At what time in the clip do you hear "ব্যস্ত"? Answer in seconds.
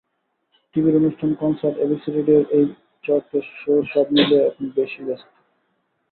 5.03-5.29